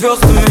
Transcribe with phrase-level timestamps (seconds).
[0.00, 0.44] звездами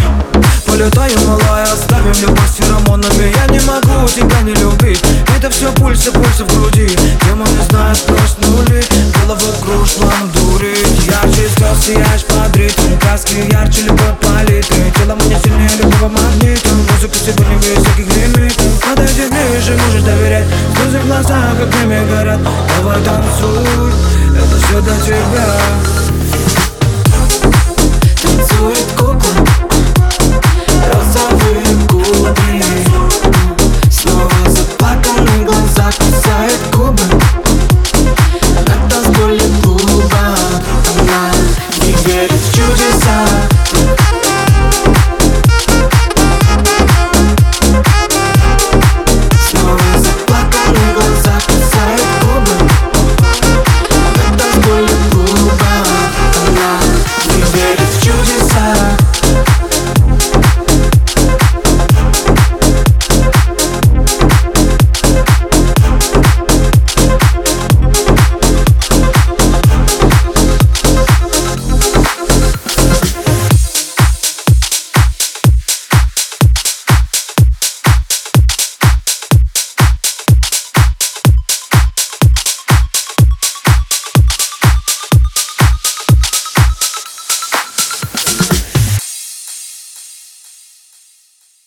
[0.68, 3.34] полетаю малая, оставим любовь феромонами.
[3.36, 5.04] Я не могу тебя не любить.
[5.36, 6.88] Это все пульсы, пульсы в груди.
[7.26, 8.84] Демоны знают проснули
[9.16, 13.00] Голову кружла дурить Ярче слез сияешь под ритм.
[13.00, 14.94] Краски ярче любовь палитры.
[14.98, 16.70] Тело мне сильнее любого магнита.
[16.70, 18.88] Музыка сегодня без всяких лимитов.
[18.88, 20.46] Подойди ближе, можешь доверять.
[20.76, 22.40] Слезы в глазах, как время горят.
[22.78, 23.92] Давай танцуй,
[24.38, 25.89] это все для тебя.